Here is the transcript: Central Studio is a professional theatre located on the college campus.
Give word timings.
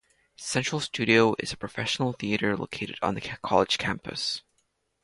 Central 0.35 0.81
Studio 0.81 1.35
is 1.37 1.53
a 1.53 1.57
professional 1.57 2.11
theatre 2.13 2.57
located 2.57 2.97
on 3.03 3.13
the 3.13 3.21
college 3.21 3.77
campus. 3.77 4.41